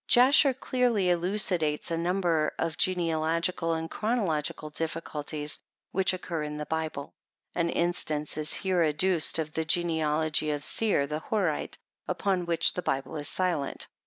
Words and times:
Jasher 0.07 0.55
clearly 0.55 1.11
elucidates 1.11 1.91
a 1.91 1.95
number 1.97 2.55
of 2.57 2.75
genealogical 2.75 3.75
and 3.75 3.87
chronological 3.87 4.71
difficulties, 4.71 5.59
which 5.91 6.11
occur 6.11 6.41
in 6.41 6.57
the 6.57 6.65
Bible; 6.65 7.13
an 7.53 7.69
instance 7.69 8.35
is 8.35 8.51
here 8.55 8.81
adduced 8.83 9.37
of 9.37 9.53
the 9.53 9.63
genealogy 9.63 10.49
of 10.49 10.63
Seir, 10.63 11.05
the 11.05 11.19
Horite, 11.29 11.77
upon 12.07 12.47
which 12.47 12.73
the 12.73 12.81
Bible 12.81 13.15
is 13.15 13.29
silent. 13.29 13.87